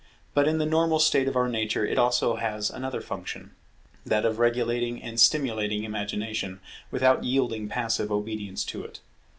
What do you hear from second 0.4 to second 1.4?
in the normal state of